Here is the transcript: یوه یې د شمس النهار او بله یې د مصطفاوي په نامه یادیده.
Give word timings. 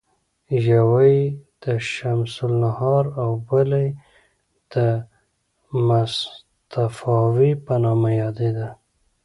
یوه 0.69 1.03
یې 1.13 1.19
د 1.63 1.65
شمس 1.91 2.33
النهار 2.47 3.03
او 3.21 3.29
بله 3.47 3.79
یې 3.85 3.91
د 4.73 4.75
مصطفاوي 5.87 7.51
په 7.65 7.73
نامه 7.83 8.09
یادیده. 8.21 8.67